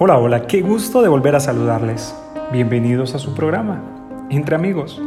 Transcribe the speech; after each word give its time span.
Hola, 0.00 0.16
hola, 0.16 0.46
qué 0.46 0.62
gusto 0.62 1.02
de 1.02 1.08
volver 1.08 1.34
a 1.34 1.40
saludarles. 1.40 2.14
Bienvenidos 2.52 3.16
a 3.16 3.18
su 3.18 3.34
programa, 3.34 3.82
Entre 4.30 4.54
Amigos. 4.54 5.02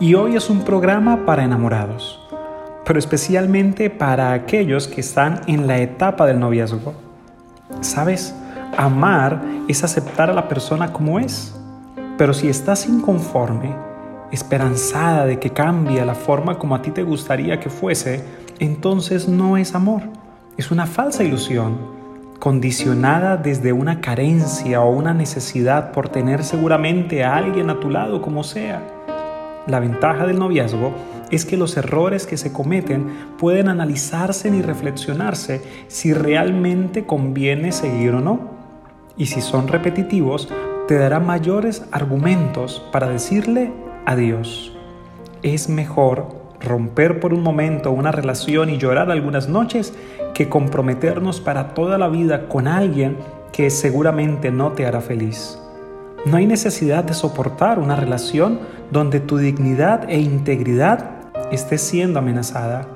Y 0.00 0.14
hoy 0.14 0.36
es 0.36 0.48
un 0.48 0.62
programa 0.62 1.26
para 1.26 1.44
enamorados, 1.44 2.18
pero 2.86 2.98
especialmente 2.98 3.90
para 3.90 4.32
aquellos 4.32 4.88
que 4.88 5.02
están 5.02 5.42
en 5.48 5.66
la 5.66 5.80
etapa 5.80 6.24
del 6.24 6.40
noviazgo. 6.40 6.94
¿Sabes? 7.82 8.34
Amar 8.78 9.42
es 9.68 9.84
aceptar 9.84 10.30
a 10.30 10.32
la 10.32 10.48
persona 10.48 10.94
como 10.94 11.18
es. 11.18 11.54
Pero 12.16 12.32
si 12.32 12.48
estás 12.48 12.88
inconforme, 12.88 13.74
esperanzada 14.30 15.26
de 15.26 15.38
que 15.38 15.50
cambie 15.50 16.02
la 16.06 16.14
forma 16.14 16.58
como 16.58 16.74
a 16.74 16.80
ti 16.80 16.90
te 16.90 17.02
gustaría 17.02 17.60
que 17.60 17.68
fuese, 17.68 18.24
entonces 18.60 19.28
no 19.28 19.58
es 19.58 19.74
amor, 19.74 20.04
es 20.56 20.70
una 20.70 20.86
falsa 20.86 21.22
ilusión 21.22 22.01
condicionada 22.42 23.36
desde 23.36 23.72
una 23.72 24.00
carencia 24.00 24.80
o 24.80 24.90
una 24.90 25.14
necesidad 25.14 25.92
por 25.92 26.08
tener 26.08 26.42
seguramente 26.42 27.22
a 27.22 27.36
alguien 27.36 27.70
a 27.70 27.78
tu 27.78 27.88
lado 27.88 28.20
como 28.20 28.42
sea. 28.42 28.82
La 29.68 29.78
ventaja 29.78 30.26
del 30.26 30.40
noviazgo 30.40 30.92
es 31.30 31.44
que 31.44 31.56
los 31.56 31.76
errores 31.76 32.26
que 32.26 32.36
se 32.36 32.52
cometen 32.52 33.06
pueden 33.38 33.68
analizarse 33.68 34.48
y 34.48 34.60
reflexionarse 34.60 35.62
si 35.86 36.12
realmente 36.12 37.06
conviene 37.06 37.70
seguir 37.70 38.12
o 38.14 38.20
no. 38.20 38.40
Y 39.16 39.26
si 39.26 39.40
son 39.40 39.68
repetitivos, 39.68 40.48
te 40.88 40.98
dará 40.98 41.20
mayores 41.20 41.84
argumentos 41.92 42.84
para 42.90 43.08
decirle 43.08 43.70
adiós. 44.04 44.76
Es 45.44 45.68
mejor 45.68 46.26
romper 46.60 47.20
por 47.20 47.34
un 47.34 47.44
momento 47.44 47.92
una 47.92 48.10
relación 48.10 48.68
y 48.68 48.78
llorar 48.78 49.12
algunas 49.12 49.48
noches 49.48 49.94
comprometernos 50.48 51.40
para 51.40 51.74
toda 51.74 51.98
la 51.98 52.08
vida 52.08 52.48
con 52.48 52.68
alguien 52.68 53.16
que 53.52 53.70
seguramente 53.70 54.50
no 54.50 54.72
te 54.72 54.86
hará 54.86 55.00
feliz. 55.00 55.58
No 56.24 56.36
hay 56.36 56.46
necesidad 56.46 57.04
de 57.04 57.14
soportar 57.14 57.78
una 57.78 57.96
relación 57.96 58.60
donde 58.90 59.20
tu 59.20 59.38
dignidad 59.38 60.08
e 60.08 60.20
integridad 60.20 61.10
esté 61.50 61.78
siendo 61.78 62.18
amenazada. 62.20 62.86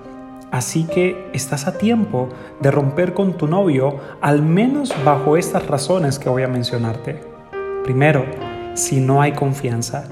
Así 0.50 0.84
que 0.84 1.28
estás 1.33 1.66
a 1.66 1.77
tiempo 1.77 2.28
de 2.61 2.70
romper 2.70 3.14
con 3.14 3.36
tu 3.36 3.48
novio 3.48 3.98
al 4.20 4.42
menos 4.42 4.94
bajo 5.05 5.36
estas 5.36 5.66
razones 5.66 6.19
que 6.19 6.28
voy 6.28 6.44
a 6.44 6.48
mencionarte. 6.48 7.20
Primero, 7.84 8.25
si 8.75 9.00
no 9.00 9.20
hay 9.20 9.33
confianza. 9.33 10.08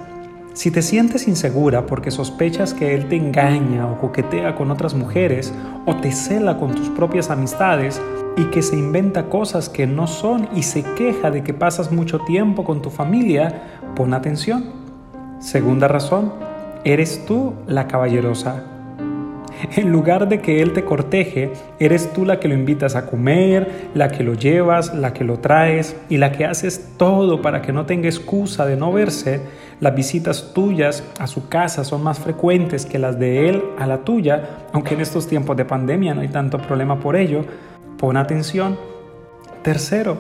Si 0.55 0.71
te 0.71 0.83
sientes 0.83 1.27
insegura 1.27 1.85
porque 1.85 2.13
sospechas 2.13 2.75
que 2.75 2.95
él 2.95 3.09
te 3.09 3.17
engaña 3.17 3.91
o 3.91 3.99
coquetea 3.99 4.55
con 4.55 4.71
otras 4.71 4.95
mujeres 4.95 5.53
o 5.85 5.97
te 5.97 6.13
cela 6.13 6.59
con 6.59 6.77
tus 6.77 6.89
propias 6.91 7.29
amistades 7.29 8.01
y 8.37 8.45
que 8.45 8.63
se 8.63 8.77
inventa 8.77 9.29
cosas 9.29 9.69
que 9.69 9.89
no 9.89 10.07
son 10.07 10.49
y 10.55 10.63
se 10.63 10.85
queja 10.95 11.33
de 11.33 11.43
que 11.43 11.55
pasas 11.55 11.91
mucho 11.91 12.21
tiempo 12.21 12.63
con 12.63 12.83
tu 12.83 12.91
familia, 12.91 13.81
pon 13.97 14.15
atención. 14.15 14.67
Segunda 15.41 15.89
razón, 15.89 16.33
eres 16.85 17.27
tú 17.27 17.55
la 17.67 17.89
caballerosa. 17.89 18.74
En 19.77 19.91
lugar 19.91 20.29
de 20.29 20.41
que 20.41 20.63
él 20.63 20.73
te 20.73 20.85
corteje, 20.85 21.53
eres 21.79 22.13
tú 22.13 22.25
la 22.25 22.41
que 22.41 22.49
lo 22.49 22.55
invitas 22.55 22.97
a 22.97 23.07
comer, 23.07 23.91
la 23.95 24.09
que 24.09 24.23
lo 24.23 24.35
llevas, 24.35 24.95
la 24.95 25.13
que 25.13 25.25
lo 25.25 25.39
traes 25.39 25.97
y 26.09 26.19
la 26.19 26.33
que 26.33 26.45
haces 26.45 26.93
todo 26.97 27.43
para 27.43 27.63
que 27.63 27.73
no 27.73 27.87
tenga 27.87 28.09
excusa 28.09 28.67
de 28.67 28.77
no 28.77 28.93
verse 28.93 29.41
las 29.81 29.95
visitas 29.95 30.53
tuyas 30.55 31.05
a 31.19 31.27
su 31.27 31.49
casa 31.49 31.85
son 31.85 32.03
más 32.03 32.19
frecuentes 32.19 32.87
que 32.87 32.99
las 32.99 33.19
de 33.19 33.49
él 33.49 33.63
a 33.79 33.87
la 33.87 34.05
tuya, 34.05 34.67
aunque 34.73 34.95
en 34.95 35.01
estos 35.01 35.27
tiempos 35.27 35.57
de 35.57 35.65
pandemia 35.65 36.15
no 36.15 36.21
hay 36.21 36.29
tanto 36.29 36.59
problema 36.59 37.01
por 37.01 37.17
ello. 37.17 37.45
Pon 37.99 38.17
atención. 38.17 38.79
Tercero, 39.63 40.19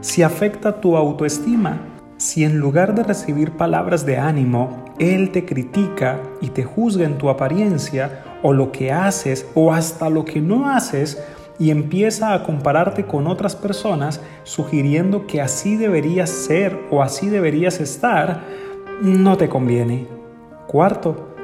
si 0.00 0.22
afecta 0.22 0.80
tu 0.80 0.96
autoestima, 0.96 1.78
si 2.24 2.42
en 2.42 2.58
lugar 2.58 2.94
de 2.94 3.02
recibir 3.02 3.50
palabras 3.52 4.06
de 4.06 4.16
ánimo, 4.16 4.86
él 4.98 5.30
te 5.30 5.44
critica 5.44 6.22
y 6.40 6.48
te 6.48 6.64
juzga 6.64 7.04
en 7.04 7.18
tu 7.18 7.28
apariencia 7.28 8.24
o 8.42 8.54
lo 8.54 8.72
que 8.72 8.90
haces 8.92 9.46
o 9.54 9.74
hasta 9.74 10.08
lo 10.08 10.24
que 10.24 10.40
no 10.40 10.70
haces, 10.70 11.22
y 11.58 11.70
empieza 11.70 12.32
a 12.32 12.42
compararte 12.42 13.04
con 13.04 13.26
otras 13.26 13.54
personas 13.54 14.22
sugiriendo 14.42 15.26
que 15.26 15.42
así 15.42 15.76
deberías 15.76 16.30
ser 16.30 16.80
o 16.90 17.02
así 17.02 17.28
deberías 17.28 17.78
estar, 17.78 18.40
no 19.02 19.36
te 19.36 19.50
conviene. 19.50 20.08
Cuarto, 20.66 21.36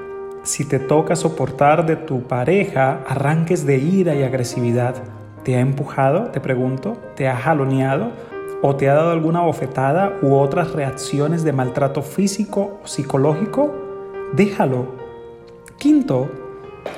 si 0.44 0.64
te 0.64 0.78
toca 0.78 1.14
soportar 1.14 1.84
de 1.84 1.96
tu 1.96 2.22
pareja 2.22 3.04
arranques 3.06 3.66
de 3.66 3.76
ira 3.76 4.14
y 4.14 4.22
agresividad, 4.22 4.94
¿te 5.44 5.56
ha 5.56 5.60
empujado, 5.60 6.30
te 6.30 6.40
pregunto? 6.40 6.96
¿Te 7.16 7.28
ha 7.28 7.36
jaloneado? 7.36 8.29
¿O 8.62 8.76
te 8.76 8.90
ha 8.90 8.94
dado 8.94 9.10
alguna 9.10 9.40
bofetada 9.40 10.18
u 10.20 10.34
otras 10.34 10.72
reacciones 10.72 11.44
de 11.44 11.52
maltrato 11.52 12.02
físico 12.02 12.78
o 12.84 12.86
psicológico? 12.86 13.72
Déjalo. 14.34 14.86
Quinto, 15.78 16.28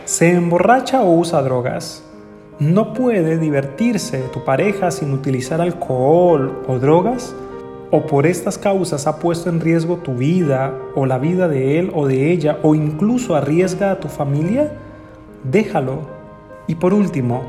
¿se 0.04 0.32
emborracha 0.32 1.02
o 1.02 1.14
usa 1.14 1.40
drogas? 1.40 2.04
No 2.58 2.92
puede 2.92 3.38
divertirse 3.38 4.24
tu 4.32 4.44
pareja 4.44 4.90
sin 4.90 5.12
utilizar 5.12 5.60
alcohol 5.60 6.62
o 6.66 6.80
drogas 6.80 7.32
o 7.92 8.06
por 8.06 8.26
estas 8.26 8.58
causas 8.58 9.06
ha 9.06 9.20
puesto 9.20 9.48
en 9.48 9.60
riesgo 9.60 9.98
tu 9.98 10.14
vida 10.14 10.74
o 10.96 11.06
la 11.06 11.18
vida 11.18 11.46
de 11.46 11.78
él 11.78 11.92
o 11.94 12.08
de 12.08 12.32
ella 12.32 12.58
o 12.62 12.74
incluso 12.74 13.36
arriesga 13.36 13.92
a 13.92 14.00
tu 14.00 14.08
familia, 14.08 14.72
déjalo. 15.44 16.00
Y 16.66 16.76
por 16.76 16.92
último, 16.92 17.44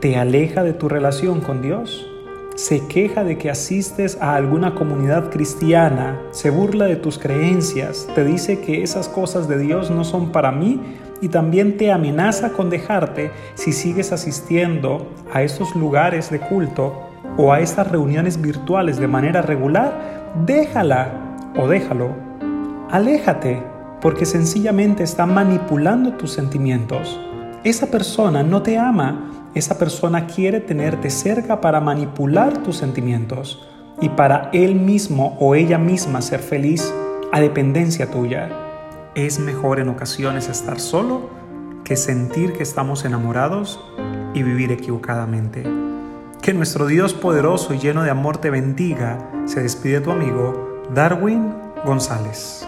¿te 0.00 0.16
aleja 0.16 0.62
de 0.64 0.74
tu 0.74 0.88
relación 0.88 1.40
con 1.40 1.62
Dios? 1.62 2.10
¿Se 2.54 2.86
queja 2.86 3.24
de 3.24 3.36
que 3.36 3.50
asistes 3.50 4.16
a 4.20 4.36
alguna 4.36 4.76
comunidad 4.76 5.28
cristiana? 5.28 6.20
¿Se 6.30 6.50
burla 6.50 6.84
de 6.84 6.94
tus 6.94 7.18
creencias? 7.18 8.06
¿Te 8.14 8.22
dice 8.22 8.60
que 8.60 8.84
esas 8.84 9.08
cosas 9.08 9.48
de 9.48 9.58
Dios 9.58 9.90
no 9.90 10.04
son 10.04 10.30
para 10.30 10.52
mí? 10.52 10.80
Y 11.20 11.30
también 11.30 11.76
te 11.76 11.90
amenaza 11.90 12.50
con 12.50 12.70
dejarte 12.70 13.32
si 13.56 13.72
sigues 13.72 14.12
asistiendo 14.12 15.08
a 15.32 15.42
estos 15.42 15.74
lugares 15.74 16.30
de 16.30 16.38
culto 16.38 17.08
o 17.36 17.52
a 17.52 17.58
estas 17.58 17.90
reuniones 17.90 18.40
virtuales 18.40 18.98
de 18.98 19.08
manera 19.08 19.42
regular, 19.42 20.32
déjala 20.46 21.10
o 21.56 21.66
déjalo. 21.66 22.10
Aléjate 22.88 23.60
porque 24.00 24.26
sencillamente 24.26 25.02
está 25.02 25.26
manipulando 25.26 26.12
tus 26.12 26.30
sentimientos. 26.30 27.18
Esa 27.64 27.88
persona 27.88 28.44
no 28.44 28.62
te 28.62 28.78
ama, 28.78 29.43
esa 29.54 29.78
persona 29.78 30.26
quiere 30.26 30.60
tenerte 30.60 31.10
cerca 31.10 31.60
para 31.60 31.80
manipular 31.80 32.62
tus 32.62 32.76
sentimientos 32.76 33.66
y 34.00 34.08
para 34.08 34.50
él 34.52 34.74
mismo 34.74 35.36
o 35.40 35.54
ella 35.54 35.78
misma 35.78 36.22
ser 36.22 36.40
feliz 36.40 36.92
a 37.32 37.40
dependencia 37.40 38.10
tuya. 38.10 38.50
Es 39.14 39.38
mejor 39.38 39.78
en 39.78 39.88
ocasiones 39.88 40.48
estar 40.48 40.80
solo 40.80 41.30
que 41.84 41.96
sentir 41.96 42.52
que 42.52 42.62
estamos 42.62 43.04
enamorados 43.04 43.80
y 44.34 44.42
vivir 44.42 44.72
equivocadamente. 44.72 45.62
Que 46.42 46.52
nuestro 46.52 46.86
Dios 46.86 47.14
poderoso 47.14 47.74
y 47.74 47.78
lleno 47.78 48.02
de 48.02 48.10
amor 48.10 48.38
te 48.38 48.50
bendiga. 48.50 49.30
Se 49.46 49.62
despide 49.62 50.00
tu 50.00 50.10
amigo 50.10 50.82
Darwin 50.92 51.54
González. 51.84 52.66